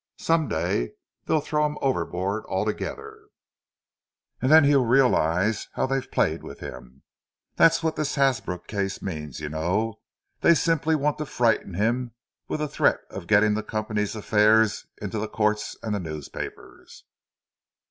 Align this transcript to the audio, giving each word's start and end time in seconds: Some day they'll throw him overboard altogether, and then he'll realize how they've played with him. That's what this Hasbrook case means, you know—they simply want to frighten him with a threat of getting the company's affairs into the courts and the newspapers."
Some 0.17 0.47
day 0.47 0.93
they'll 1.25 1.41
throw 1.41 1.63
him 1.63 1.77
overboard 1.79 2.43
altogether, 2.47 3.27
and 4.41 4.51
then 4.51 4.63
he'll 4.63 4.83
realize 4.83 5.67
how 5.73 5.85
they've 5.85 6.09
played 6.11 6.41
with 6.41 6.59
him. 6.59 7.03
That's 7.55 7.83
what 7.83 7.95
this 7.97 8.15
Hasbrook 8.15 8.65
case 8.65 9.03
means, 9.03 9.39
you 9.41 9.49
know—they 9.49 10.55
simply 10.55 10.95
want 10.95 11.19
to 11.19 11.27
frighten 11.27 11.75
him 11.75 12.15
with 12.47 12.61
a 12.61 12.67
threat 12.67 13.01
of 13.11 13.27
getting 13.27 13.53
the 13.53 13.61
company's 13.61 14.15
affairs 14.15 14.87
into 14.99 15.19
the 15.19 15.27
courts 15.27 15.77
and 15.83 15.93
the 15.93 15.99
newspapers." 15.99 17.03